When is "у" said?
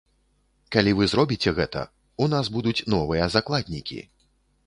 2.25-2.29